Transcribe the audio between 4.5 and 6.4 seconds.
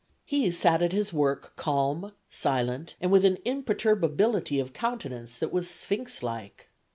of countenance that was sphinx